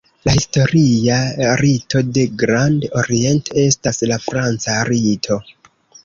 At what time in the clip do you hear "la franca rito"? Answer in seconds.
4.13-5.39